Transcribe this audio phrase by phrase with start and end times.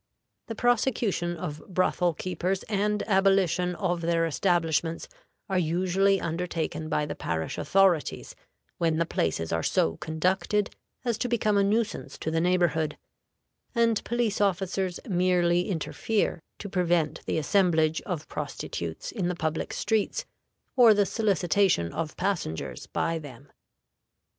[0.47, 5.07] The prosecution of brothel keepers and abolition of their establishments
[5.47, 8.33] are usually undertaken by the parish authorities
[8.79, 10.75] when the places are so conducted
[11.05, 12.97] as to become a nuisance to the neighborhood;
[13.75, 20.25] and police officers merely interfere to prevent the assemblage of prostitutes in the public streets,
[20.75, 23.51] or the solicitation of passengers by them.